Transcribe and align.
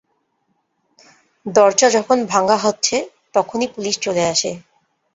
দরজা 1.45 1.87
যখন 1.89 2.17
ভাঙা 2.25 2.57
হচ্ছে 2.57 2.95
তখনই 3.33 3.67
পুলিশ 3.67 3.95
চলে 3.99 4.23
আসে। 4.25 4.51